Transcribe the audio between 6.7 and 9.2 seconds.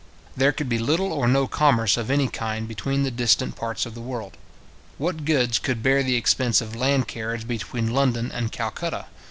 land carriage between London and Calcutta?